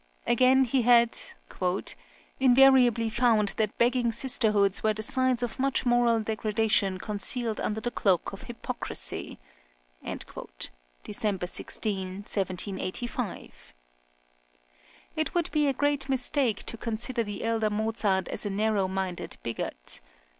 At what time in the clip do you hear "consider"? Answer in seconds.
16.77-17.23